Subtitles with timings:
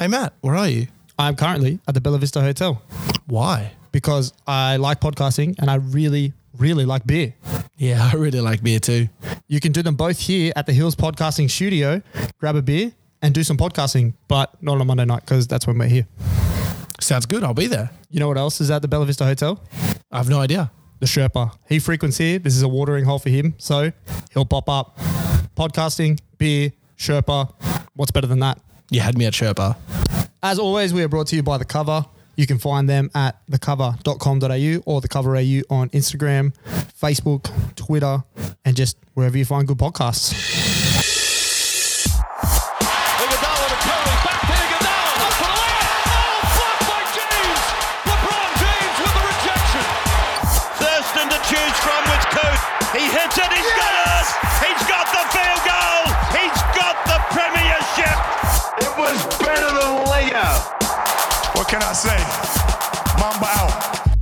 [0.00, 0.86] Hey, Matt, where are you?
[1.18, 2.80] I'm currently at the Bella Vista Hotel
[3.26, 3.72] Why?
[3.92, 7.34] because I like podcasting and I really, really like beer.
[7.76, 9.10] Yeah, I really like beer too.
[9.46, 12.00] You can do them both here at the Hills Podcasting Studio.
[12.38, 15.66] Grab a beer and do some podcasting, but not on a Monday night because that's
[15.66, 16.06] when we're here.
[16.98, 17.44] Sounds good.
[17.44, 17.90] I'll be there.
[18.08, 19.62] You know what else is at the Bella Vista Hotel?
[20.10, 20.70] I have no idea.
[21.00, 21.52] The Sherpa.
[21.68, 22.38] He frequents here.
[22.38, 23.92] This is a watering hole for him, so
[24.32, 24.96] he'll pop up.
[25.58, 27.52] Podcasting, beer, Sherpa.
[27.92, 28.62] What's better than that?
[28.90, 29.76] You had me at Sherpa.
[30.42, 32.04] As always, we are brought to you by The Cover.
[32.36, 36.52] You can find them at thecover.com.au or The Cover AU on Instagram,
[37.00, 38.24] Facebook, Twitter,
[38.64, 40.32] and just wherever you find good podcasts.
[43.20, 45.28] Iguodala to Curry, back to Iguodala,
[61.70, 62.16] can I say?
[63.20, 64.16] Mamba out.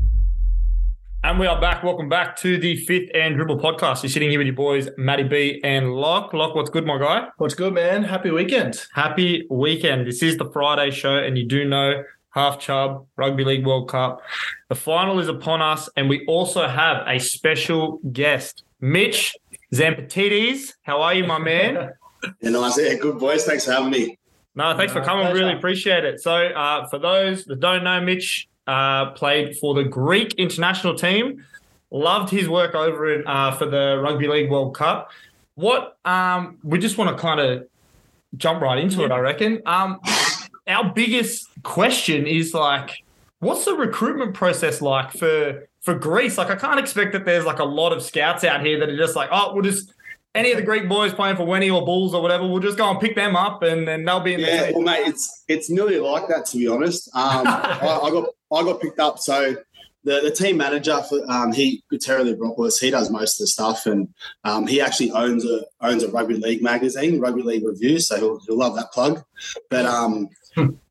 [1.25, 1.83] And we are back.
[1.83, 4.03] Welcome back to the fifth and dribble podcast.
[4.03, 6.35] You're sitting here with your boys, Matty B and Locke.
[6.35, 7.29] Locke, what's good, my guy?
[7.39, 8.05] What's good, man?
[8.05, 8.83] Happy weekend.
[8.93, 10.07] Happy weekend.
[10.07, 14.21] This is the Friday show, and you do know Half Chub Rugby League World Cup.
[14.69, 19.35] The final is upon us, and we also have a special guest, Mitch
[19.73, 20.75] Zampatidis.
[20.83, 21.93] How are you, my man?
[22.43, 22.79] Yeah, nice.
[22.79, 23.45] Yeah, good boys.
[23.47, 24.19] Thanks for having me.
[24.55, 25.33] No, thanks for coming.
[25.33, 26.21] Really appreciate it.
[26.21, 31.45] So, uh, for those that don't know, Mitch uh, played for the Greek international team.
[31.91, 35.11] Loved his work over in uh, for the Rugby League World Cup.
[35.55, 37.67] What um, we just want to kind of
[38.37, 39.11] jump right into it.
[39.11, 39.63] I reckon.
[39.65, 40.01] Um,
[40.67, 43.03] our biggest question is like,
[43.41, 46.37] what's the recruitment process like for for Greece?
[46.37, 48.97] Like, I can't expect that there's like a lot of scouts out here that are
[48.97, 49.95] just like, oh, we'll just
[50.35, 52.89] any of the Greek boys playing for Wenny or Bulls or whatever, we'll just go
[52.91, 54.75] and pick them up and then they'll be in the Yeah, team.
[54.75, 57.09] well, mate, it's it's nearly like that to be honest.
[57.15, 59.19] Um, I, I got I got picked up.
[59.19, 59.57] So
[60.05, 63.87] the, the team manager for um, he Terry Libropoulos, he does most of the stuff,
[63.87, 64.09] and
[64.45, 67.99] um, he actually owns a owns a rugby league magazine, Rugby League Review.
[67.99, 69.23] So he'll, he'll love that plug.
[69.71, 70.29] But um,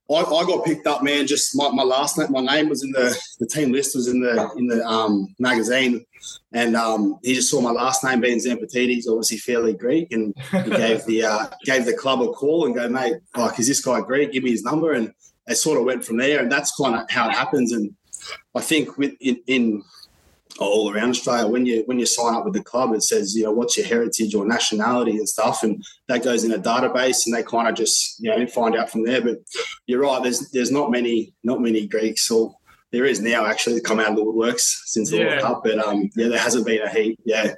[0.10, 1.28] I, I got picked up, man.
[1.28, 4.22] Just my, my last name, my name was in the the team list was in
[4.22, 6.06] the in the um, magazine,
[6.54, 10.70] and um, he just saw my last name being Zampatidis, obviously fairly Greek, and he
[10.70, 14.00] gave the uh, gave the club a call and go, mate, like, is this guy
[14.02, 14.32] Greek?
[14.32, 15.14] Give me his number, and
[15.48, 17.74] it sort of went from there, and that's kind of how it happens.
[17.74, 17.94] And
[18.56, 19.84] I think with in, in
[20.60, 23.44] all around Australia, when you when you sign up with the club, it says you
[23.44, 27.36] know what's your heritage or nationality and stuff, and that goes in a database, and
[27.36, 29.22] they kind of just you know find out from there.
[29.22, 29.38] But
[29.86, 32.56] you're right, there's there's not many not many Greeks, or
[32.92, 35.26] there is now actually that come out of the woodworks since the Yeah.
[35.28, 37.20] World Cup, but um yeah, there hasn't been a heat.
[37.26, 37.54] Yeah,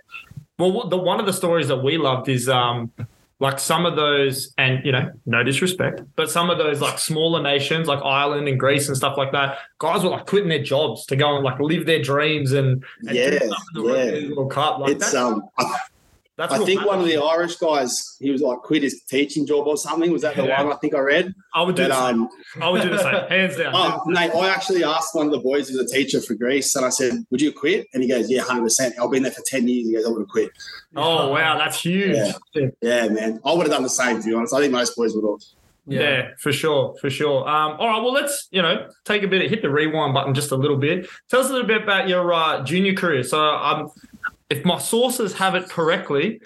[0.58, 2.92] Well, the one of the stories that we loved is um,
[3.40, 7.42] like some of those, and you know, no disrespect, but some of those like smaller
[7.42, 11.06] nations like Ireland and Greece and stuff like that, guys were like quitting their jobs
[11.08, 14.36] to go and like live their dreams and, and do Yeah, stuff in the yeah.
[14.36, 14.80] World Cup.
[14.80, 15.48] Like it's um
[16.40, 17.18] that's I think one of the.
[17.18, 20.12] Irish guys he was like quit his teaching job or something.
[20.12, 20.64] Was that the Yeah.
[20.64, 21.34] one I think I read?
[21.54, 22.22] I would do But the same.
[22.24, 22.30] um
[22.62, 23.72] I would do the same, hands down.
[23.76, 26.86] Oh, mate, I actually asked one of the boys who's a teacher for Greece, and
[26.86, 27.88] I said, Would you quit?
[27.94, 28.94] And he goes, Yeah, 100%.
[29.00, 29.88] I've been there for 10 years.
[29.88, 30.50] He goes, I would have quit.
[30.96, 32.16] oh wow, that's huge.
[32.56, 32.68] Yeah.
[32.82, 33.40] Yeah, man.
[33.46, 34.54] I would have done the same, to be honest.
[34.54, 35.40] I think most boys would have.
[35.88, 36.30] Yeah.
[36.38, 37.50] for sure, for sure.
[37.50, 40.52] Um, all right, well, let's you know take a bit, hit the rewind button just
[40.52, 41.08] a little bit.
[41.30, 43.24] Tell us a little bit about your uh, junior career.
[43.24, 43.90] So, um,
[44.50, 46.42] if my sources have it correctly,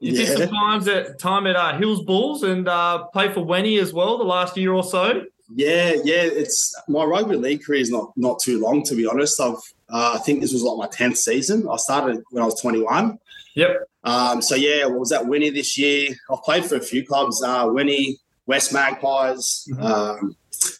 [0.00, 3.80] you did some times at time at uh, Hills Bulls and uh, played for Wenny
[3.80, 5.24] as well the last year or so.
[5.54, 6.22] Yeah, yeah.
[6.22, 9.40] It's my rugby league career is not not too long, to be honest.
[9.40, 9.54] I've
[9.90, 11.66] uh, I think this was like my 10th season.
[11.70, 13.18] I started when I was 21.
[13.54, 13.88] Yep.
[14.04, 16.10] Um, so yeah, what was that Winnie this year?
[16.30, 17.42] I've played for a few clubs.
[17.42, 19.66] Uh, Winnie, West Magpies.
[19.72, 19.82] Mm-hmm.
[19.82, 20.36] Um,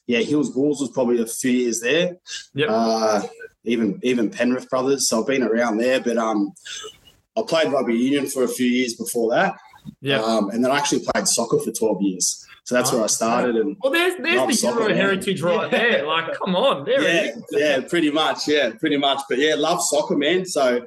[0.07, 2.17] yeah, Hills Bulls was probably a few years there.
[2.55, 2.69] Yep.
[2.71, 3.23] Uh,
[3.65, 5.09] even even Penrith brothers.
[5.09, 6.53] So I've been around there, but um,
[7.37, 9.55] I played rugby union for a few years before that.
[10.01, 10.21] Yeah.
[10.21, 12.45] Um, and then I actually played soccer for 12 years.
[12.65, 13.57] So that's where I started.
[13.57, 14.97] And Well, there's there's the soccer, Euro man.
[14.99, 16.07] heritage right there.
[16.07, 17.43] Like, come on, there yeah, it is.
[17.53, 18.47] yeah, pretty much.
[18.47, 19.23] Yeah, pretty much.
[19.29, 20.45] But yeah, love soccer, man.
[20.45, 20.87] So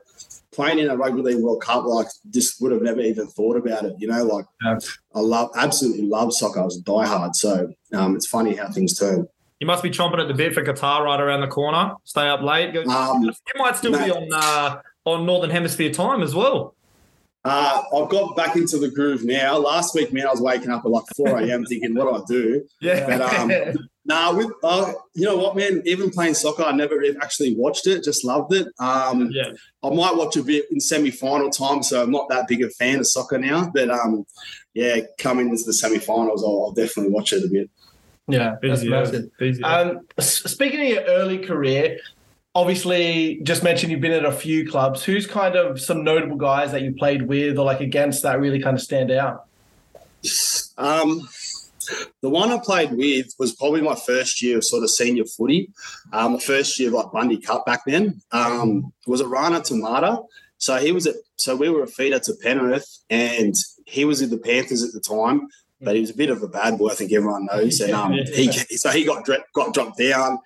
[0.52, 3.84] playing in a rugby league World Cup, like, just would have never even thought about
[3.86, 3.96] it.
[3.98, 4.46] You know, like,
[5.16, 6.60] I love, absolutely love soccer.
[6.60, 7.34] I was a diehard.
[7.34, 9.28] So um, it's funny how things turn.
[9.62, 11.94] You must be chomping at the bit for Qatar right around the corner.
[12.04, 12.74] Stay up late.
[12.74, 16.74] Go, Um, you might still be on uh, on Northern Hemisphere time as well.
[17.46, 19.60] Uh, I've got back into the groove now.
[19.60, 21.64] Last week, man, I was waking up at like 4 a.m.
[21.66, 22.68] thinking, what do I do?
[22.82, 23.06] Yeah.
[23.06, 23.52] But um,
[24.06, 25.84] nah, with, uh, you know what, man?
[25.86, 28.04] Even playing soccer, I never actually watched it.
[28.04, 28.68] Just loved it.
[28.80, 29.52] Um, yeah.
[29.84, 32.98] I might watch a bit in semi-final time, so I'm not that big a fan
[33.00, 33.70] of soccer now.
[33.72, 34.26] But um,
[34.74, 37.70] yeah, coming into the semi-finals, I'll, I'll definitely watch it a bit.
[38.32, 39.38] Yeah, that's Busy, massive.
[39.38, 39.64] busy.
[39.64, 42.00] Um, speaking of your early career,
[42.56, 45.04] obviously, just mentioned you've been at a few clubs.
[45.04, 48.62] Who's kind of some notable guys that you played with or like against that really
[48.62, 49.46] kind of stand out?
[50.78, 51.28] Um,
[52.22, 55.70] the one I played with was probably my first year of sort of senior footy.
[56.14, 60.26] Um, the first year of like Bundy Cup back then um, was a Rana Tamata.
[60.58, 63.56] So he was at so we were a feeder to Penrith, and
[63.88, 65.48] he was with the Panthers at the time.
[65.82, 67.80] But he was a bit of a bad boy, I think everyone knows.
[67.80, 70.40] And um, he so he got got dropped down,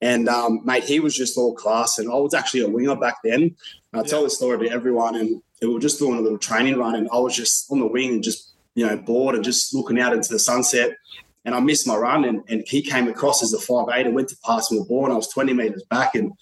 [0.00, 1.98] and um, mate, he was just all class.
[1.98, 3.54] And I was actually a winger back then.
[3.92, 6.78] And I tell this story to everyone, and we were just doing a little training
[6.78, 9.74] run, and I was just on the wing and just you know bored and just
[9.74, 10.96] looking out into the sunset.
[11.44, 14.14] And I missed my run, and, and he came across as a five eight and
[14.14, 16.32] went to pass me the ball, and I was twenty meters back, and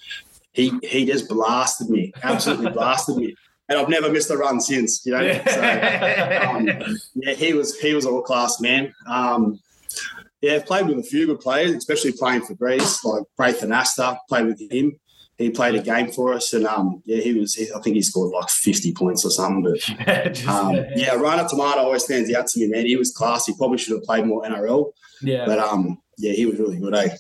[0.53, 3.37] he he just blasted me, absolutely blasted me.
[3.69, 5.41] And I've never missed a run since, you know.
[5.47, 5.61] So,
[6.51, 6.67] um,
[7.15, 8.93] yeah, he was he was all class, man.
[9.07, 9.59] Um,
[10.43, 14.19] yeah, I've played with a few good players, especially playing for Greece, like Braith Anasta.
[14.29, 14.99] Played with him.
[15.39, 17.55] He played a game for us, and um, yeah, he was.
[17.55, 19.63] He, I think he scored like fifty points or something.
[19.63, 22.85] But um, yeah, Rana Tamata always stands out to me, man.
[22.85, 23.47] He was class.
[23.47, 25.47] He probably should have played more NRL, yeah.
[25.47, 27.17] but um, yeah, he was really good, eh?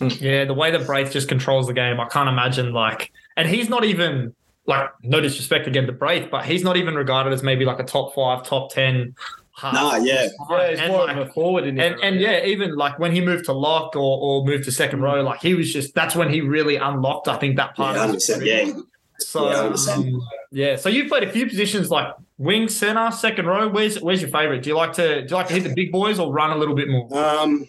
[0.00, 3.70] Yeah, the way that Braith just controls the game, I can't imagine like, and he's
[3.70, 4.34] not even
[4.66, 7.84] like no disrespect again to Braith, but he's not even regarded as maybe like a
[7.84, 9.14] top five, top ten.
[9.56, 9.72] half.
[9.72, 12.74] Nah, yeah, yeah, he's and, more like- of a forward in and and yeah, even
[12.76, 15.72] like when he moved to lock or, or moved to second row, like he was
[15.72, 18.72] just that's when he really unlocked, I think, that part yeah, of his Yeah,
[19.18, 20.20] So Yeah, um,
[20.50, 22.08] yeah, so you've played a few positions like
[22.38, 23.68] wing, center, second row.
[23.68, 24.62] Where's where's your favorite?
[24.62, 26.56] Do you like to do you like to hit the big boys or run a
[26.56, 27.08] little bit more?
[27.16, 27.66] Um,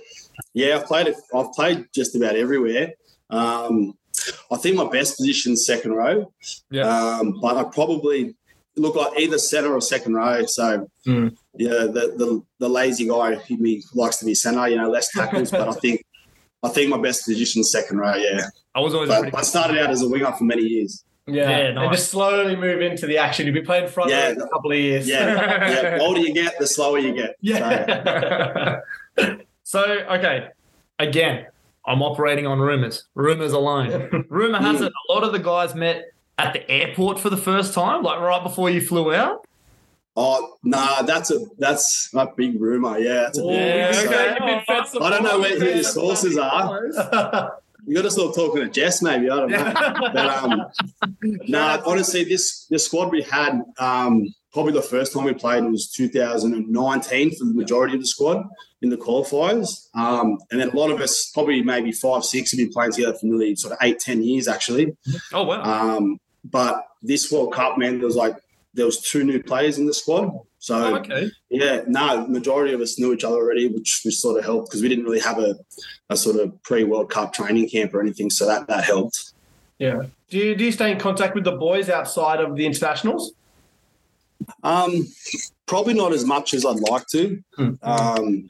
[0.54, 1.08] yeah, I've played.
[1.08, 2.92] it- I've played just about everywhere.
[3.30, 3.98] Um,
[4.52, 6.32] I think my best position is second row.
[6.72, 6.84] Yeah.
[6.88, 8.36] Um, but I probably
[8.76, 10.46] look like either center or second row.
[10.46, 11.36] So Mm.
[11.56, 14.68] yeah, the, the the lazy guy he be, likes to be center.
[14.68, 15.52] You know, less tackles.
[15.52, 16.04] but I think
[16.64, 18.16] I think my best position is second row.
[18.16, 18.42] Yeah,
[18.76, 21.04] I was always a but I started out as a winger for many years.
[21.30, 23.46] Yeah, Yeah, and just slowly move into the action.
[23.46, 24.28] You'll be playing front Yeah.
[24.28, 25.08] row in a couple of years.
[25.10, 25.36] Yeah,
[25.70, 25.98] yeah.
[25.98, 27.36] The older you get, the slower you get.
[27.44, 28.80] So, yeah.
[29.64, 30.48] so okay,
[31.00, 31.48] again,
[31.88, 33.06] I'm operating on rumors.
[33.16, 34.26] Rumors alone.
[34.30, 37.74] Rumor has it a lot of the guys met at the airport for the first
[37.74, 39.48] time, like right before you flew out.
[40.16, 42.98] Oh nah, that's a that's a big rumor.
[42.98, 44.14] Yeah, that's a big Yeah, rumor.
[44.14, 44.30] Okay.
[44.30, 47.62] You've been fed some I don't know where your sources are.
[47.88, 49.30] You got to start talking to Jess, maybe.
[49.30, 49.74] I don't know.
[50.14, 50.66] but um,
[51.48, 55.88] no, honestly, this the squad we had, um, probably the first time we played was
[55.92, 58.44] 2019 for the majority of the squad
[58.82, 59.88] in the qualifiers.
[59.94, 63.14] Um, and then a lot of us, probably maybe five, six, have been playing together
[63.14, 64.98] for nearly sort of eight, ten years actually.
[65.32, 65.62] Oh wow.
[65.62, 68.36] Um, but this World Cup, man, there was like
[68.74, 70.32] there was two new players in the squad.
[70.58, 71.30] So Oh, okay.
[71.52, 74.72] yeah, no, the majority of us knew each other already, which, which sort of helped
[74.72, 75.56] because we didn't really have a,
[76.10, 78.32] a sort of pre World Cup training camp or anything.
[78.32, 79.34] So that that helped.
[79.78, 80.06] yeah.
[80.32, 83.34] Do you, do you stay in contact with the boys outside of the internationals?
[84.64, 85.08] Um,
[85.66, 87.42] probably not as much as I'd like to.
[87.82, 88.50] Um,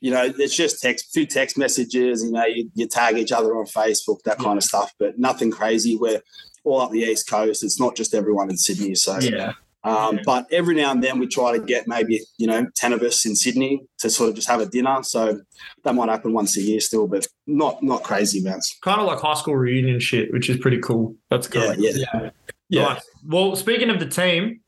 [0.00, 2.24] you know, it's just text, few text messages.
[2.24, 5.50] You know, you, you tag each other on Facebook, that kind of stuff, but nothing
[5.50, 5.96] crazy.
[5.96, 6.20] We're
[6.64, 7.62] all up the east coast.
[7.62, 8.94] It's not just everyone in Sydney.
[8.96, 9.52] So, Yeah.
[9.84, 13.02] um, but every now and then we try to get maybe you know ten of
[13.02, 15.02] us in Sydney to sort of just have a dinner.
[15.04, 15.40] So
[15.84, 18.76] that might happen once a year still, but not not crazy amounts.
[18.82, 21.14] Kind of like high school reunion shit, which is pretty cool.
[21.30, 21.74] That's cool.
[21.76, 22.30] Yeah, yeah,
[22.68, 22.84] yeah.
[22.84, 23.02] Nice.
[23.24, 24.61] Well, speaking of the team,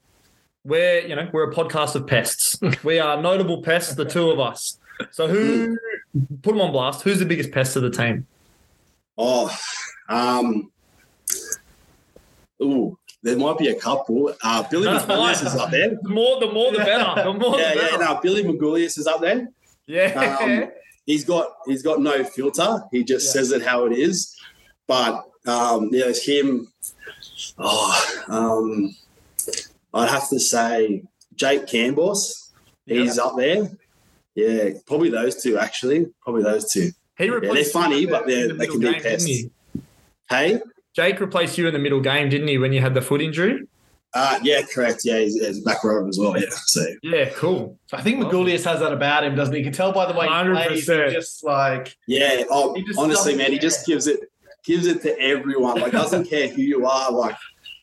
[0.64, 2.58] we're you know we're a podcast of pests.
[2.84, 4.78] we are notable pests, the two of us.
[5.10, 5.76] So who
[6.42, 7.02] put them on blast?
[7.02, 8.26] Who's the biggest pest of the team?
[9.18, 9.54] Oh,
[10.08, 10.70] um,
[12.62, 14.34] ooh, there might be a couple.
[14.42, 15.96] Uh, Billy That's Magoulias is up there.
[16.02, 17.22] The more, the more, the better.
[17.24, 17.90] The more, Yeah, the yeah.
[17.90, 18.04] better.
[18.04, 19.48] No, Billy Magoulias is up there.
[19.86, 20.38] Yeah.
[20.40, 20.70] Um,
[21.06, 22.80] he's got he's got no filter.
[22.90, 24.34] He just says it how it is.
[24.86, 26.68] But um, yeah, it's him.
[27.58, 28.94] Oh, um,
[29.94, 32.50] I'd have to say Jake Kambos.
[32.86, 33.70] He's up there.
[34.34, 36.06] Yeah, probably those two actually.
[36.22, 36.90] Probably those two.
[37.16, 39.26] he yeah, they're funny, the- but they're- the they middle can be game, didn't pests.
[39.26, 39.50] he?
[40.28, 40.60] Hey,
[40.96, 43.60] Jake replaced you in the middle game, didn't he, when you had the foot injury?
[44.16, 45.00] uh, yeah, correct.
[45.04, 46.38] Yeah, he's, he's back row as well.
[46.38, 47.78] Yeah, so Yeah, cool.
[47.92, 49.58] I think Magoulias has that about him, doesn't he?
[49.60, 50.86] You can tell by the way he plays.
[50.88, 51.04] 100%.
[51.06, 52.44] He's just like yeah.
[52.50, 54.20] Oh, just honestly, doesn't man, he just gives it
[54.64, 55.80] gives it to everyone.
[55.80, 57.10] Like doesn't care who you are.
[57.10, 57.34] Like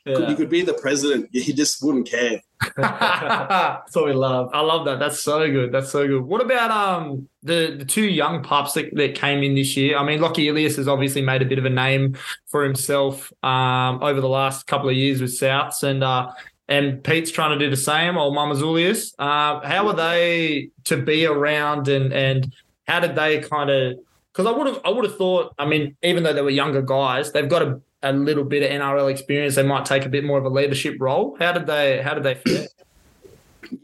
[0.05, 1.29] you could be the president.
[1.31, 2.41] He just wouldn't care.
[2.77, 4.49] that's what we love.
[4.53, 4.99] I love that.
[4.99, 5.71] That's so good.
[5.71, 6.21] That's so good.
[6.21, 9.97] What about um the the two young pups that, that came in this year?
[9.97, 12.17] I mean, Lockie Ilias has obviously made a bit of a name
[12.47, 16.31] for himself um over the last couple of years with Souths and uh
[16.71, 19.13] and Pete's trying to do the same, old Mamouzelos.
[19.19, 22.53] Uh, how are they to be around and and
[22.87, 23.97] how did they kind of?
[24.31, 25.53] Because I would have, I would have thought.
[25.59, 28.69] I mean, even though they were younger guys, they've got a, a little bit of
[28.81, 29.55] NRL experience.
[29.55, 31.35] They might take a bit more of a leadership role.
[31.39, 32.01] How did they?
[32.01, 32.69] How did they fit?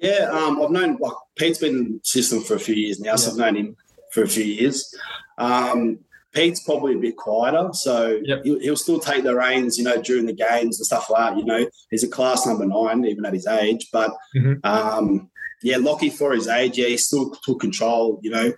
[0.02, 3.16] Yeah, um, I've known like Pete's been in the system for a few years now,
[3.16, 3.76] so I've known him
[4.12, 4.94] for a few years.
[5.38, 6.00] Um,
[6.34, 8.44] Pete's probably a bit quieter, so Yep.
[8.44, 11.40] he'll, he'll still take the reins, you know, during the games and stuff like that.
[11.40, 13.88] You know, he's a class number nine, even at his age.
[13.94, 14.60] But Mhm.
[14.66, 15.30] um,
[15.64, 18.20] yeah, Lockie for his age, yeah, he still took control.
[18.24, 18.54] You know,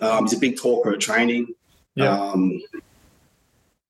[0.00, 1.54] um, he's a big talker at training.
[1.94, 2.10] Yeah.
[2.16, 2.60] Um,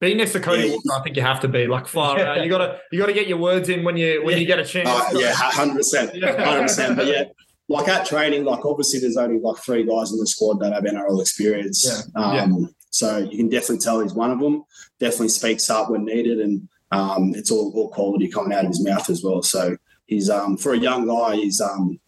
[0.04, 0.74] Being next to Cody Yeah.
[0.74, 2.44] Walker, I think you have to be like far out.
[2.44, 4.86] You gotta, you gotta get your words in when you when you get a chance.
[4.86, 6.96] Uh, yeah, hundred percent, hundred percent.
[6.96, 7.24] But yeah,
[7.68, 10.84] like at training, like obviously there's only like three guys in the squad that have
[10.84, 12.06] NRL experience.
[12.14, 12.22] Yeah.
[12.22, 14.64] Um, So you can definitely tell he's one of them.
[15.00, 18.84] Definitely speaks up when needed, and um, it's all, all quality coming out of his
[18.84, 19.42] mouth as well.
[19.42, 21.98] So he's um, for a young guy, he's um,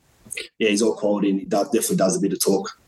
[0.59, 2.79] yeah, he's all quality, and he does, definitely does a bit of talk.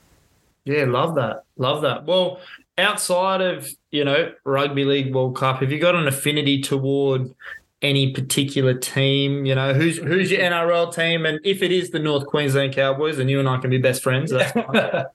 [0.65, 1.45] Yeah, love that.
[1.57, 2.05] Love that.
[2.05, 2.41] Well,
[2.79, 7.35] outside of, you know, Rugby League World Cup, have you got an affinity toward
[7.83, 9.45] any particular team?
[9.45, 11.27] You know, who's who's your NRL team?
[11.27, 14.03] And if it is the North Queensland Cowboys, then you and I can be best
[14.03, 14.31] friends.
[14.31, 15.05] That's fine.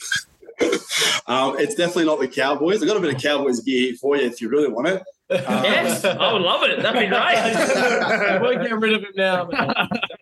[1.25, 2.81] Um, it's definitely not the Cowboys.
[2.81, 5.03] I've got a bit of Cowboys gear here for you if you really want it.
[5.29, 6.81] Um, yes, I would love it.
[6.81, 8.41] That'd be great.
[8.41, 9.45] We're getting rid of him now.
[9.45, 9.73] man.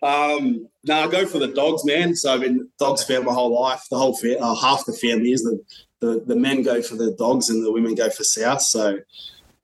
[0.02, 2.14] Um, no, I go for the dogs, man.
[2.14, 3.84] So I've been dogs fan my whole life.
[3.90, 5.60] The whole fa- uh, half the family is the,
[6.02, 8.60] the the men go for the dogs and the women go for South.
[8.60, 8.98] So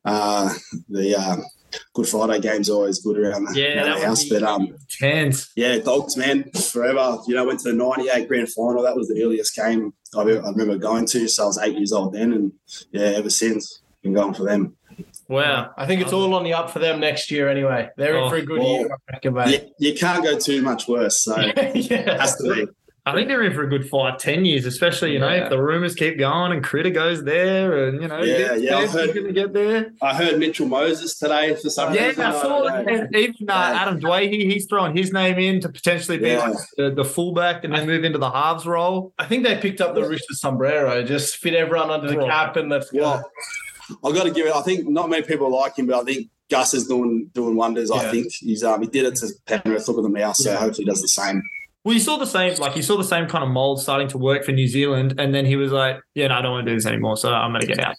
[0.05, 0.55] uh,
[0.89, 1.37] the uh,
[1.93, 4.25] Good Friday games are always good around the, Yeah, around that the house.
[4.25, 5.51] But um, Chance.
[5.55, 7.19] yeah, dogs, man, forever.
[7.27, 8.83] You know, went to the '98 grand final.
[8.83, 11.29] That was the earliest game I, ever- I remember going to.
[11.29, 12.53] So I was eight years old then, and
[12.93, 14.77] yeah, ever since been going for them.
[15.29, 15.73] Wow.
[15.77, 17.91] I think it's all on the up for them next year anyway.
[17.99, 19.69] They're Oh, in for a good well, year, I reckon, mate.
[19.79, 21.23] You, you can't go too much worse.
[21.23, 22.19] So it yeah.
[22.19, 22.67] has to be.
[23.09, 25.45] I think they're in for a good five, ten years, especially, you know, Yeah.
[25.45, 28.77] if the rumors keep going and Critter goes there and, you know, Yeah, gets yeah,
[28.77, 29.93] I there, heard- he's going to get there.
[30.03, 32.21] I heard Mitchell Moses today for some Yeah, reason.
[32.23, 36.19] Yeah, I saw don't Even uh, Adam Doueihi, he's throwing his name in to potentially
[36.19, 36.49] be Yeah.
[36.49, 39.13] like the, the fullback and then move into the halves role.
[39.19, 42.29] I think they picked up the Rooster sombrero, just fit everyone under the Right.
[42.31, 43.01] cap and let's go.
[43.01, 43.31] Well,
[44.05, 44.55] I've got to give it.
[44.55, 47.91] I think not many people like him, but I think Gus is doing doing wonders.
[47.91, 49.87] I think he's um, he did it to Penrith.
[49.89, 51.43] Look at the mouse, so hopefully he does the same.
[51.85, 54.19] Well, you saw the same, like you saw the same kind of mold starting to
[54.19, 56.73] work for New Zealand, and then he was like, "Yeah, no, I don't want to
[56.73, 57.97] do this anymore, so I'm going to get out."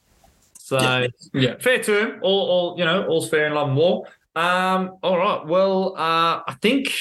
[0.57, 1.07] So, Yeah.
[1.33, 2.19] yeah, fair to him.
[2.21, 4.05] All, all you know, all's fair in love and war.
[4.35, 5.43] Um, all right.
[5.45, 6.91] Well, uh, I think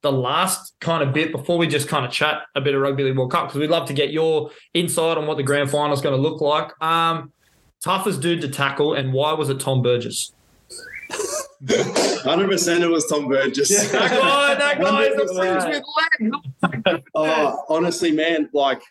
[0.00, 3.04] the last kind of bit before we just kind of chat a bit of Rugby
[3.04, 5.92] League World Cup because we'd love to get your insight on what the grand final
[5.92, 6.70] is going to look like.
[6.82, 7.32] Um,
[7.82, 10.32] toughest dude to tackle, and why was it Tom Burgess?
[12.22, 13.90] Hundred percent, it was Tom Burgess.
[13.90, 17.02] That guy, that guy is a fringe with legs.
[17.14, 18.82] oh, honestly, man, like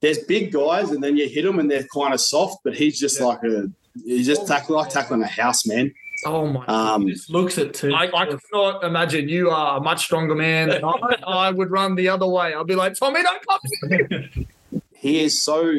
[0.00, 2.98] there's big guys, and then you hit them, and they're kind of soft, but he's
[2.98, 3.70] just like a
[4.04, 5.92] he's just tackling like tackling a house, man.
[6.26, 7.94] Oh my Um, Just looks it too.
[7.94, 10.98] I, I could not imagine you are a much stronger man than I.
[11.24, 12.54] I would run the other way.
[12.54, 14.46] I'd be like, Tommy, don't come.
[14.94, 15.78] he is so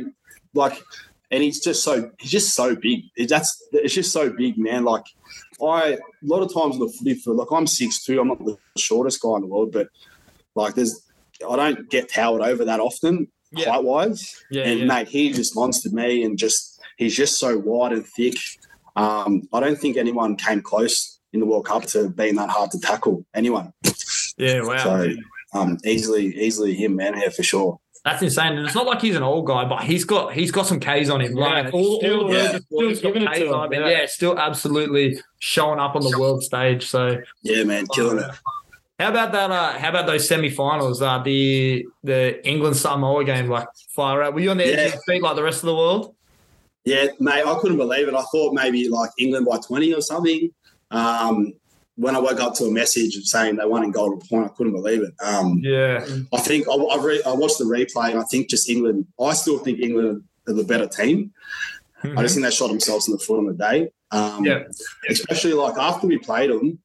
[0.54, 0.82] like
[1.32, 5.04] and he's just so he's just so big that's it's just so big man like
[5.64, 8.44] i a lot of times in the footy for like i'm six two i'm not
[8.46, 9.88] the shortest guy in the world but
[10.56, 11.06] like there's
[11.50, 13.72] i don't get towered over that often Yeah.
[13.72, 14.86] height wise Yeah, and yeah.
[14.86, 18.36] mate he just monstered me and just he's just so wide and thick
[18.96, 22.72] um i don't think anyone came close in the world cup to being that hard
[22.72, 23.72] to tackle anyone
[24.38, 24.78] Yeah, wow.
[24.84, 25.14] so
[25.54, 27.80] um easily easily him man yeah for sure
[28.12, 28.58] That's insane.
[28.58, 31.10] And it's not like he's an old guy, but he's got he's got some K's
[31.10, 31.38] on him.
[31.38, 33.82] Yeah, like all, still- all the yeah, still giving it to him, him.
[33.82, 33.90] Yeah.
[33.90, 36.88] yeah, still absolutely showing up on the world stage.
[36.88, 38.32] So yeah man killing it
[39.00, 39.50] how about that?
[39.50, 41.02] Uh, how about those semi-finals?
[41.02, 44.34] Uh, the the England Samoa game, like fire out.
[44.34, 46.16] Were you on the edge of your feet like the rest of the world?
[46.84, 48.14] Yeah, mate, I couldn't believe it.
[48.14, 50.52] I thought maybe like England by 20 or something.
[50.92, 51.54] Um,
[52.00, 54.72] when I woke up to a message saying they won in golden point, I couldn't
[54.72, 55.14] believe it.
[55.22, 58.70] Um, Yeah, I think I, I, re- I watched the replay and I think just
[58.70, 61.34] England, I still think England are the better team.
[62.02, 63.90] I just think they shot themselves in the foot on the day.
[64.12, 64.64] Um, Yeah.
[65.10, 66.80] Especially like after we played them,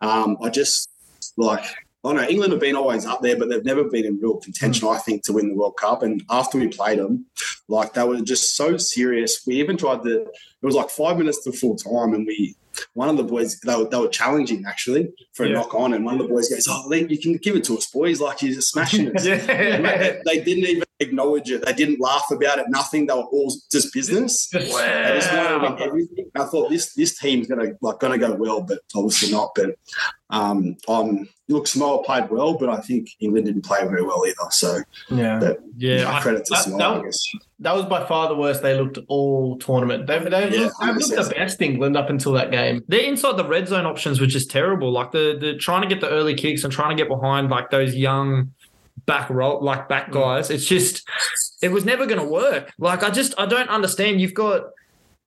[0.00, 0.88] um, I just
[1.36, 1.64] like,
[2.04, 4.36] I don't know, England have been always up there, but they've never been in real
[4.36, 6.04] contention, I think, to win the World Cup.
[6.04, 7.26] And after we played them,
[7.66, 9.44] like they were just so serious.
[9.44, 10.30] We even tried to, it
[10.62, 12.54] was like five minutes to full time, and we,
[12.94, 15.54] one of the boys, they were, they were challenging actually for a Yeah.
[15.54, 17.76] knock on, and one of the boys goes, Oh, Lee, you can give it to
[17.76, 18.20] us, boys.
[18.20, 19.24] Like, you're just smashing us.
[19.26, 19.42] yeah.
[19.46, 21.64] They, they didn't even acknowledge it.
[21.64, 22.66] They didn't laugh about it.
[22.68, 23.06] Nothing.
[23.06, 24.48] They were all just business.
[24.48, 26.30] They just wanted to win everything.
[26.34, 29.50] I thought this this team's gonna like gonna go well, but obviously not.
[29.54, 29.76] But
[30.30, 34.50] um, um, look, Samoa played well, but I think England didn't play very well either.
[34.50, 35.38] So, Yeah.
[35.38, 37.22] but Yeah, my I- credit to that- Samoa, that- I guess.
[37.60, 40.06] That was by far the worst they looked all tournament.
[40.06, 41.34] They, they, Yeah, looked, looked the 100%.
[41.34, 42.84] best England up until that game.
[42.88, 44.92] They're inside the red zone options were just terrible.
[44.92, 47.70] Like the the trying to get the early kicks and trying to get behind like
[47.70, 48.52] those young
[49.06, 50.14] back roll like back mm.
[50.14, 50.50] guys.
[50.50, 51.08] It's just
[51.62, 52.72] it was never going to work.
[52.78, 54.20] Like I just I don't understand.
[54.20, 54.66] You've got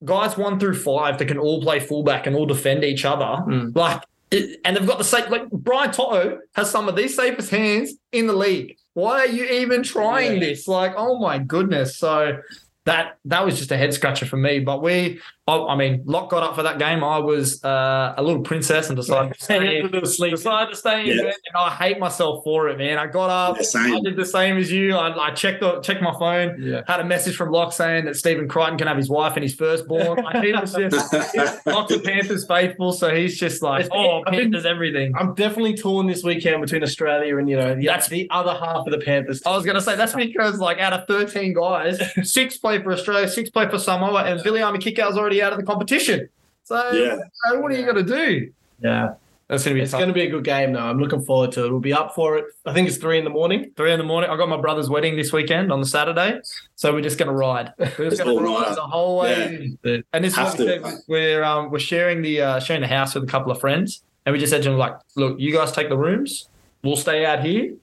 [0.03, 3.25] guys one through five that can all play fullback and all defend each other.
[3.25, 3.75] Mm.
[3.75, 7.49] Like it, and they've got the safe like Brian To'o has some of the safest
[7.49, 8.77] hands in the league.
[8.93, 10.67] Why are you even trying this?
[10.67, 11.97] Like, oh my goodness.
[11.97, 12.39] So
[12.85, 14.59] that that was just a head scratcher for me.
[14.59, 15.19] But we,
[15.51, 17.03] I, I mean, Locke got up for that game.
[17.03, 19.81] I was uh, a little princess and decided to stay.
[20.29, 21.23] decided to stay in Yeah.
[21.23, 22.97] bed, and I hate myself for it, man.
[22.97, 23.57] I got up.
[23.59, 23.95] Yeah.
[23.95, 24.95] I did the same as you.
[24.95, 26.61] I, I checked the, checked my phone.
[26.61, 26.81] Yeah.
[26.87, 29.53] Had a message from Locke saying that Stephen Crichton can have his wife and his
[29.55, 30.23] firstborn.
[30.23, 31.13] Like, he was just
[31.65, 35.13] Locke's a Panthers faithful, so he's just like, It's- oh, I think- Panthers everything.
[35.17, 38.85] I'm definitely torn this weekend between Australia and you know the, That's- the other half
[38.87, 39.41] of the Panthers.
[39.45, 42.93] I was going to say that's because, like, out of 13 guys, six play for
[42.93, 46.29] Australia, six play for Samoa, and Viliame Kikau's already out of the competition.
[46.63, 47.17] So, Yeah.
[47.45, 48.51] so what are you going to do?
[48.81, 49.13] Yeah,
[49.47, 49.99] That's going to be it's tough.
[49.99, 50.79] going to be a good game though.
[50.79, 51.69] I'm looking forward to it.
[51.71, 52.45] We'll be up for it.
[52.65, 53.71] I think it's three in the morning.
[53.75, 54.29] Three in the morning.
[54.29, 56.39] I got my brother's wedding this weekend on the Saturday,
[56.75, 57.73] so we're just going to ride.
[57.77, 58.75] We're just going to ride night.
[58.75, 59.75] the whole way.
[60.13, 60.81] And this is what we to.
[60.83, 60.99] said.
[61.07, 64.33] We're um, we're sharing the uh, sharing the house with a couple of friends, and
[64.33, 66.47] we just said to them like, "Look, you guys take the rooms.
[66.83, 67.73] We'll stay out here.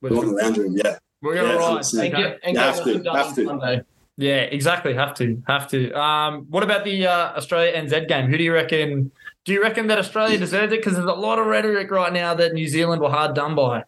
[0.00, 0.98] We're on the We're, room, yeah.
[1.22, 2.02] we're going to Yeah, ride." 100%.
[2.04, 3.44] And get, and You get have to, done have on to.
[3.46, 3.82] Sunday.
[4.20, 4.94] Yeah, exactly.
[4.94, 5.92] Have to, have to.
[5.92, 8.26] Um, what about the uh, Australia NZ game?
[8.26, 9.12] Who do you reckon?
[9.44, 10.80] Do you reckon that Australia deserved it?
[10.80, 13.84] Because there's a lot of rhetoric right now that New Zealand were hard done by.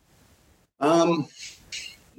[0.79, 1.27] Um,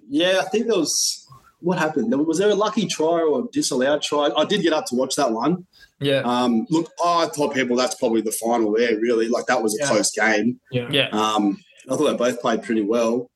[0.09, 1.25] yeah, I think there was
[1.61, 2.13] what happened.
[2.27, 4.29] Was there a lucky try or a disallowed try?
[4.35, 5.65] I did get up to watch that one.
[6.01, 8.99] Yeah, Um, look, I told people that's probably the final there.
[8.99, 9.87] Really, like that was a Yeah.
[9.89, 10.59] close game.
[10.71, 10.87] Yeah.
[10.91, 11.07] yeah.
[11.11, 13.29] Um, I thought they both played pretty well.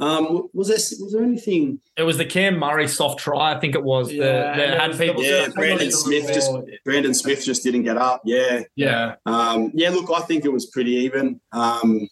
[0.00, 1.78] Um, was there was there anything?
[1.96, 3.54] It was the Cam Murray soft try.
[3.54, 4.12] I think it was.
[4.12, 5.22] Yeah, the, and that had people.
[5.22, 6.50] Yeah, Yeah, Brandon Smith just
[6.84, 8.22] Brandon Smith just didn't get up.
[8.24, 9.90] Yeah, Yeah, um, yeah.
[9.90, 11.40] Look, I think it was pretty even.
[11.52, 12.08] Um,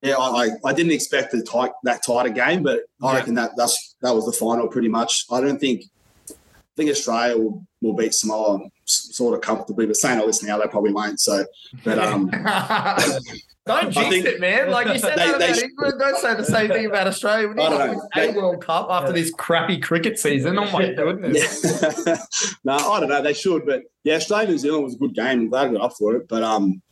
[0.00, 3.18] yeah, I, I, I didn't expect the tight, that tight a game, but I Yeah.
[3.18, 5.26] reckon that that's that was the final pretty much.
[5.30, 5.84] I don't think
[6.30, 6.34] I
[6.76, 10.66] think Australia will, will beat Samoa sort of comfortably, but saying all this now, they
[10.68, 11.20] probably won't.
[11.20, 11.44] So,
[11.84, 12.30] but um,
[13.64, 14.70] Don't jinx think- it, man.
[14.70, 15.94] Like you said They- that about sh- England.
[16.00, 17.46] Don't say the same thing about Australia.
[17.48, 20.58] We need to win a They- World Cup after this crappy cricket season.
[20.58, 21.82] Oh my goodness.
[22.06, 22.16] yeah.
[22.64, 23.22] no, I don't know.
[23.22, 25.26] They should, but yeah, Australia New Zealand was a good game.
[25.42, 26.82] I'm glad I got up for it, but um,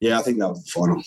[0.00, 1.02] yeah, I think that was the final.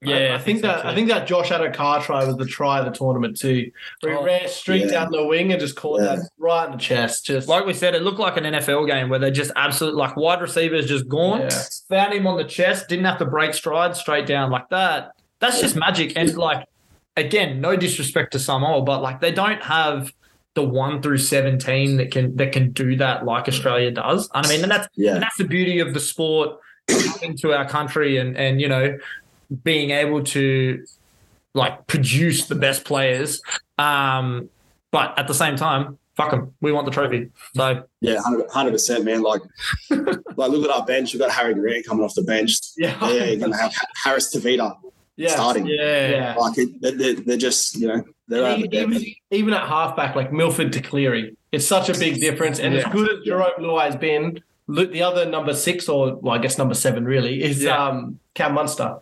[0.00, 0.88] Yeah, I, I think so that too.
[0.88, 4.18] I think that Josh Addo-Carr try was the try of the tournament too, where he
[4.18, 4.90] Oh, ran straight yeah.
[4.92, 6.16] down the wing and just caught Yeah.
[6.16, 7.26] that right in the chest.
[7.26, 10.16] Just like we said, it looked like an NFL game where they just absolutely like
[10.16, 11.62] wide receivers just gone, Yeah.
[11.88, 15.12] found him on the chest, didn't have to break stride straight down like that.
[15.40, 16.12] That's just magic.
[16.16, 16.64] And like
[17.16, 20.12] again, no disrespect to Samoa, but like they don't have
[20.54, 24.28] the one through seventeen that can that can do that like Australia does.
[24.34, 25.14] And I mean, and that's Yeah.
[25.14, 26.56] and that's the beauty of the sport
[26.88, 28.96] coming to our country and and you know
[29.62, 30.84] being able to
[31.54, 33.40] like produce the best players.
[33.78, 34.48] Um,
[34.90, 36.54] but at the same time, fuck them.
[36.60, 37.30] We want the trophy.
[37.54, 39.22] So Yeah, hundred percent, man.
[39.22, 39.42] Like,
[39.90, 41.12] like look at our bench.
[41.12, 42.52] We've got Harry Grant coming off the bench.
[42.76, 43.72] yeah, Yeah, you're gonna have
[44.04, 44.76] Harris Tavita
[45.16, 45.66] yeah, starting.
[45.66, 46.34] yeah, yeah.
[46.36, 50.32] Like it, they're, they're just you know they're And e- even, even at halfback, like
[50.32, 52.58] Milford to Cleary, it's such a big difference.
[52.60, 56.38] And as good as Jarome Luai has been, the other number six, or well, I
[56.38, 57.82] guess number seven, really, is Yeah.
[57.88, 58.98] um, Cam Munster.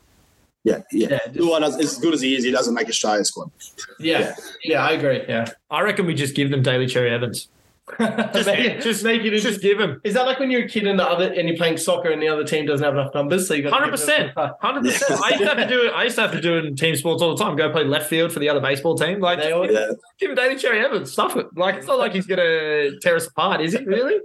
[0.67, 1.21] Yeah, yeah.
[1.33, 3.53] Yeah, just- as good as he is, he doesn't make Australia squad.
[4.01, 5.23] Yeah, yeah, I agree.
[5.29, 7.49] Yeah, I reckon we just give them Daly Cherry Evans.
[8.01, 9.31] just, make, just make it.
[9.39, 10.01] Just give him.
[10.03, 12.21] Is that like when you're a kid and the other and you're playing soccer and
[12.21, 15.21] the other team doesn't have enough numbers, so you got Hundred percent, hundred percent.
[15.23, 15.91] I used to have to do it.
[15.91, 17.55] I used to have to do it in team sports all the time.
[17.55, 19.21] Go play left field for the other baseball team.
[19.21, 21.13] Like, They always, Yeah, give him Daly Cherry Evans.
[21.13, 21.47] Stuff it.
[21.57, 23.85] Like, it's not like he's gonna tear us apart, is he?
[23.85, 24.19] Really?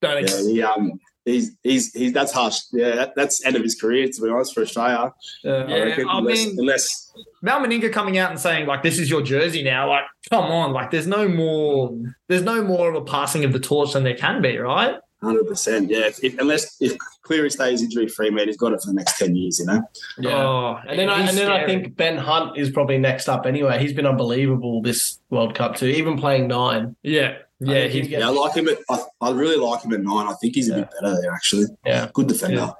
[0.00, 0.28] Don't.
[0.28, 0.42] yeah.
[0.42, 2.56] He, um, he's he's he's that's harsh.
[2.72, 5.12] Yeah, that, that's end of his career to be honest for Australia.
[5.44, 7.12] uh, I Yeah, reckon, I unless, mean- unless
[7.42, 10.72] Mal Meninga coming out and saying like this is your jersey now, like come on,
[10.72, 11.94] like there's no more,
[12.28, 14.96] there's no more of a passing of the torch than there can be, right?
[15.22, 15.90] hundred percent.
[15.90, 18.94] Yeah, if, if, unless if Cleary stays injury free, man, he's got it for the
[18.94, 19.58] next ten years.
[19.58, 19.82] You know.
[20.18, 20.30] Yeah.
[20.30, 23.80] Oh, And then, I, and then I think Ben Hunt is probably next up anyway.
[23.80, 26.94] He's been unbelievable this World Cup too, even playing nine.
[27.02, 28.78] yeah, yeah, think he's he's Yeah, I like him at.
[28.88, 30.26] I, I really like him at nine.
[30.26, 31.66] I think he's a bit better there actually.
[31.84, 32.08] Yeah.
[32.12, 32.72] Good defender.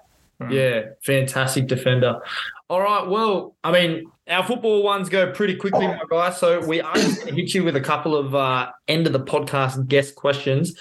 [0.51, 2.21] Yeah, fantastic defender.
[2.69, 3.07] All right.
[3.07, 6.39] Well, I mean, our football ones go pretty quickly, my guys.
[6.39, 9.21] So we are going to hit you with a couple of uh, end of the
[9.21, 10.77] podcast guest questions.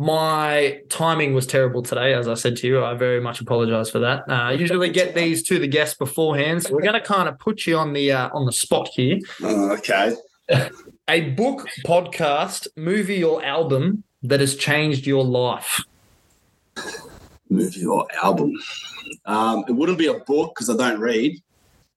[0.00, 2.82] My timing was terrible today, as I said to you.
[2.82, 4.20] I very much apologize for that.
[4.26, 7.38] Uh, I usually get these to the guests beforehand, so we're going to kind of
[7.38, 9.18] put you on the uh, on the spot here.
[9.42, 10.16] Oh, okay.
[11.06, 15.82] A book, podcast, movie, or album that has changed your life.
[17.50, 18.54] Movie or album.
[19.26, 21.38] Um, it wouldn't be a book because I don't read.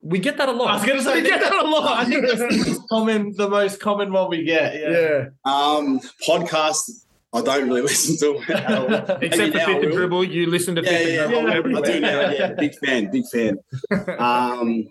[0.02, 0.72] We get that a lot.
[0.72, 2.00] I was going to say, we get that a lot.
[2.00, 4.76] I think that's the most common, the most common one we get.
[4.76, 4.90] Yeah.
[4.90, 5.26] yeah.
[5.46, 7.03] Um, podcast.
[7.34, 9.08] I don't really listen to at.
[9.20, 9.92] Maybe Except for I Fifth and.
[9.94, 11.54] Dribble, you listen to Yeah, Fifth yeah, and yeah.
[11.62, 12.30] Dribble I, do now.
[12.30, 13.58] Yeah, big fan, big fan.
[14.20, 14.88] Um,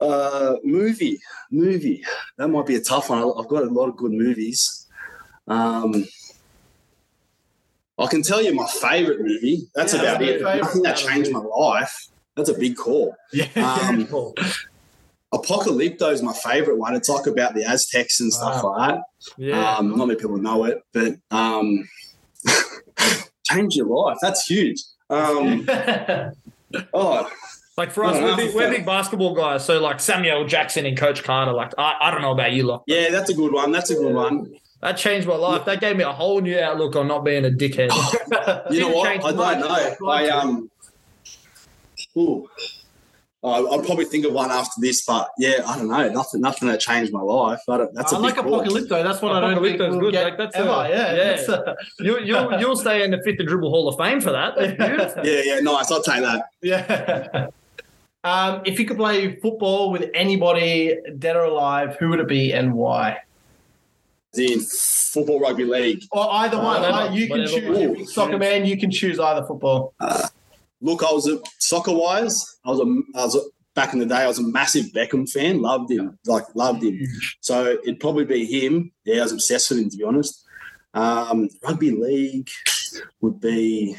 [0.00, 1.18] uh, movie,
[1.50, 2.04] movie.
[2.36, 3.18] That might be a tough one.
[3.18, 4.86] I've got a lot of good movies.
[5.48, 6.06] Um,
[7.98, 9.62] I can tell you my favorite movie.
[9.74, 10.34] That's Yeah, about it.
[10.38, 12.08] favourite Nothing that changed my life.
[12.36, 13.16] That's a big call.
[13.32, 13.46] Yeah.
[13.56, 14.06] Um,
[15.32, 16.94] Apocalypto is my favorite one.
[16.94, 19.02] It's like about the Aztecs and stuff like that.
[19.36, 19.76] Yeah.
[19.76, 21.88] Um, not many people know it, but um,
[23.44, 24.18] change your life.
[24.22, 24.80] That's huge.
[25.10, 25.66] Um,
[26.94, 27.30] oh,
[27.76, 29.64] Like for us, we're big, we're big basketball guys.
[29.64, 32.82] So like Samuel Jackson and Coach Carter, like I, I don't know about you lot.
[32.86, 33.70] yeah, that's a good one.
[33.70, 34.54] That's a good one.
[34.80, 35.64] That changed my life.
[35.64, 37.90] That gave me a whole new outlook on not being a dickhead.
[38.70, 39.08] You know what?
[39.08, 39.60] I don't
[40.00, 40.08] know.
[40.08, 40.70] I um,
[42.16, 42.48] ooh,
[43.44, 46.08] I- I'll probably think of one after this, but yeah, I don't know.
[46.08, 47.60] Nothing, nothing that changed my life.
[47.68, 48.60] I that's a I like big call.
[48.62, 49.02] Apocalypto.
[49.04, 50.12] That's what I don't think Apocalypto's we'll good.
[50.12, 50.68] get Like, that's ever.
[50.68, 51.14] a- yeah.
[51.14, 51.24] yeah.
[51.36, 54.32] that's a- you, you'll you'll stay in the fifth and dribble Hall of Fame for
[54.32, 54.56] that.
[55.24, 55.90] Yeah, yeah, nice.
[55.92, 56.46] I'll take that.
[56.62, 57.46] yeah.
[58.24, 62.52] Um, if you could play football with anybody, dead or alive, who would it be
[62.52, 63.18] and why?
[64.36, 66.02] In football, rugby league.
[66.10, 66.82] Or either one.
[66.82, 67.52] Whatever, Like, you can choose.
[67.78, 68.66] You're a big soccer man.
[68.66, 69.94] You can choose either football.
[70.80, 72.58] Look, I was a soccer wise.
[72.64, 73.40] I was a, I was a,
[73.74, 74.16] back in the day.
[74.16, 75.60] I was a massive Beckham fan.
[75.60, 77.00] Loved him, like loved him.
[77.40, 78.92] So it'd probably be him.
[79.04, 80.44] Yeah, I was obsessed with him to be honest.
[80.94, 82.48] Um, rugby league
[83.20, 83.96] would be.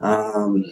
[0.00, 0.64] Um,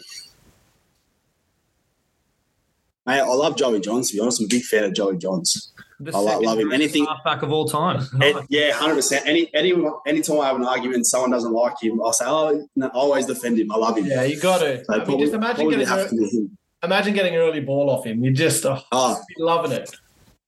[3.04, 4.10] mate, I love Joey Johns.
[4.10, 5.72] To be honest, I'm a big fan of Joey Johns.
[5.98, 6.72] The I like- second love him.
[6.72, 8.06] Anything- halfback of all time.
[8.22, 9.26] And- yeah, hundred percent.
[9.26, 9.72] Any any
[10.06, 12.90] anytime I have an argument, and someone doesn't like him, I'll say, "Oh, no, I
[12.90, 13.72] always defend him.
[13.72, 14.84] I love him." Yeah, you got to.
[14.84, 16.58] So I mean, probably, just imagine getting, a, to be him.
[16.82, 18.22] imagine getting an early ball off him.
[18.22, 19.90] You just oh, Oh, loving it.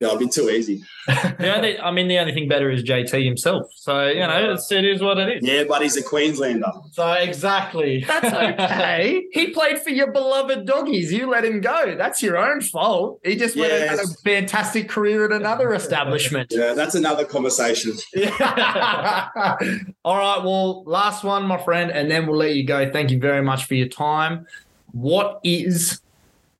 [0.00, 0.82] Yeah, it'd be too easy.
[1.38, 3.70] The only, I mean, the only thing better is JT himself.
[3.74, 5.48] So you know, it's, it is what it is.
[5.48, 6.70] Yeah, but he's a Queenslander.
[6.92, 8.04] So exactly.
[8.06, 9.24] That's okay.
[9.32, 11.12] he played for your beloved doggies.
[11.12, 11.94] You let him go.
[11.96, 13.20] That's your own fault.
[13.24, 16.52] He just went and had a fantastic career at another establishment.
[16.52, 17.92] Yeah, that's another conversation.
[20.04, 20.42] All right.
[20.44, 22.90] Well, last one, my friend, and then we'll let you go.
[22.90, 24.46] Thank you very much for your time.
[24.92, 26.00] What is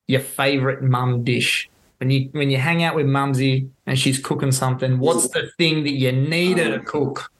[0.07, 1.69] your favorite mum dish?
[1.99, 5.83] When you when you hang out with mumsy and she's cooking something, what's the thing
[5.83, 7.33] that you need her to cook?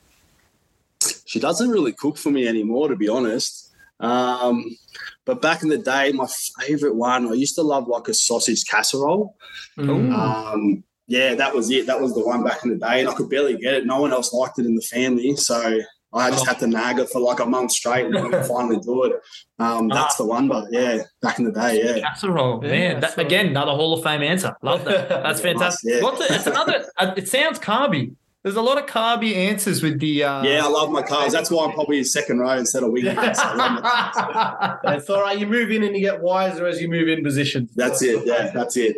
[1.25, 3.71] She doesn't really cook for me anymore, to be honest.
[4.01, 4.77] Um,
[5.25, 6.27] but back in the day, my
[6.59, 9.35] favorite one, I used to love like a sausage casserole.
[9.79, 10.11] Ooh.
[10.11, 11.87] Um, yeah, that was it.
[11.87, 13.85] That was the one back in the day, and I could barely get it.
[13.85, 15.79] No one else liked it in the family, so
[16.11, 19.03] I just had to nag it for like a month straight and then finally do
[19.03, 19.13] it.
[19.59, 20.47] Um, that's the one.
[20.47, 21.99] But yeah, back in the day, yeah.
[22.01, 22.99] Casserole, Yeah, man.
[23.01, 24.55] That, again, another Hall of Fame answer.
[24.63, 25.09] Love that.
[25.23, 25.93] That's fantastic.
[25.95, 26.01] Yeah.
[26.01, 26.31] What's it?
[26.31, 26.85] It's another.
[26.97, 28.15] uh, It sounds carby.
[28.41, 30.23] There's a lot of carby answers with the.
[30.23, 31.33] Uh, Yeah, I love my cars.
[31.33, 33.03] That's why I'm probably in second row instead of wing.
[33.03, 35.37] So I love my- all right.
[35.37, 37.69] You move in and you get wiser as you move in positions.
[37.75, 38.25] That's it.
[38.25, 38.97] Yeah, that's it.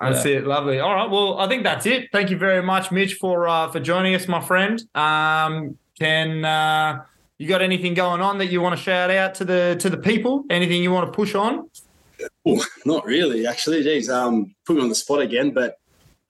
[0.00, 0.46] That's it.
[0.46, 0.80] Lovely.
[0.80, 1.08] All right.
[1.10, 2.08] Well, I think that's it.
[2.10, 4.82] Thank you very much, Mitch, for uh, for joining us, my friend.
[4.94, 7.04] Um, can uh,
[7.38, 9.98] you got anything going on that you want to shout out to the to the
[9.98, 10.44] people?
[10.50, 11.68] Anything you want to push on?
[12.48, 13.82] Ooh, not really, actually.
[13.82, 15.52] Geez, um, put me on the spot again.
[15.52, 15.76] But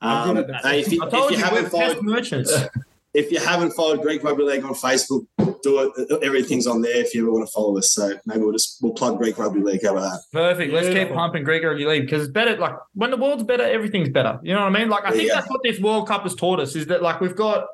[0.01, 2.53] um, good hey, if you, I told if you, you haven't followed, merchants.
[3.15, 5.27] if you haven't followed Greek Rugby League on Facebook,
[5.63, 6.23] do it.
[6.23, 6.97] Everything's on there.
[6.97, 9.61] If you ever want to follow us, so maybe we'll just we'll plug Greek Rugby
[9.61, 9.85] League.
[9.85, 10.21] How about that?
[10.33, 10.73] Perfect.
[10.73, 11.17] Let's keep Beautiful.
[11.17, 12.57] pumping Greek Rugby League because it's better.
[12.57, 14.41] Like when the world's better, everything's better.
[14.43, 14.89] You know what I mean?
[14.89, 15.35] Like I think Yeah.
[15.37, 17.67] that's what this World Cup has taught us is that like we've got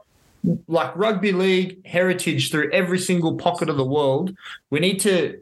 [0.66, 4.34] like rugby league heritage through every single pocket of the world.
[4.70, 5.40] We need to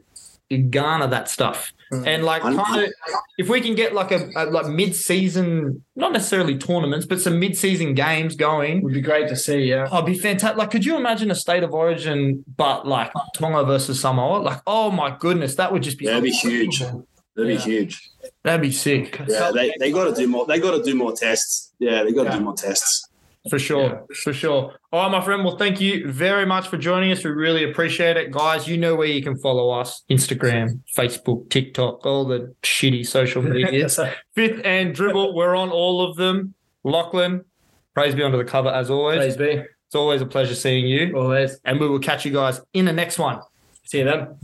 [0.69, 2.05] garner that stuff mm.
[2.05, 2.93] and like kind of
[3.39, 7.95] if we can get like a, a like mid-season, not necessarily tournaments, but some mid-season
[7.95, 8.81] games going.
[8.83, 9.63] Would be great to see.
[9.63, 9.87] Yeah.
[9.91, 10.57] Oh, it'd be fantastic.
[10.57, 14.37] Like, could you imagine a state of origin, but like Tonga versus Samoa?
[14.37, 16.79] Like, oh my goodness, that would just be Yeah, it'd be huge.
[16.79, 17.03] That'd
[17.35, 17.43] Yeah.
[17.43, 18.11] be huge.
[18.43, 19.19] That'd be sick.
[19.27, 20.45] Yeah, they, they got to do more.
[20.45, 21.73] They got to do more tests.
[21.79, 22.37] Yeah, they got to Yeah.
[22.37, 23.09] do more tests.
[23.49, 24.73] For sure, for sure.
[24.91, 25.43] All right, my friend.
[25.45, 27.23] Well, thank you very much for joining us.
[27.23, 28.67] We really appreciate it, guys.
[28.67, 33.99] You know where you can follow us: Instagram, Facebook, TikTok, all the shitty social medias.
[34.33, 35.35] Fifth and dribble.
[35.35, 36.55] We're on all of them.
[36.83, 37.45] Lachlan,
[37.93, 39.17] praise be under the cover as always.
[39.17, 39.63] Praise be.
[39.87, 41.59] It's always a pleasure seeing you, Always.
[41.63, 43.39] and we will catch you guys in the next one.
[43.83, 44.35] See you then.